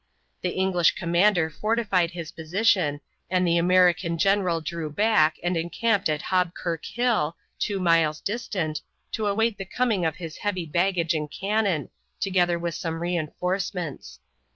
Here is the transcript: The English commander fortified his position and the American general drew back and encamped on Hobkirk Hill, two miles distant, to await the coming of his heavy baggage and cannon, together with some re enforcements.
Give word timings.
The 0.41 0.49
English 0.55 0.95
commander 0.95 1.47
fortified 1.51 2.09
his 2.09 2.31
position 2.31 3.01
and 3.29 3.45
the 3.45 3.59
American 3.59 4.17
general 4.17 4.59
drew 4.59 4.89
back 4.89 5.35
and 5.43 5.55
encamped 5.55 6.09
on 6.09 6.17
Hobkirk 6.17 6.83
Hill, 6.83 7.37
two 7.59 7.79
miles 7.79 8.19
distant, 8.19 8.81
to 9.11 9.27
await 9.27 9.59
the 9.59 9.63
coming 9.65 10.03
of 10.03 10.15
his 10.15 10.37
heavy 10.37 10.65
baggage 10.65 11.13
and 11.13 11.29
cannon, 11.29 11.89
together 12.19 12.57
with 12.57 12.73
some 12.73 12.99
re 12.99 13.15
enforcements. 13.15 14.19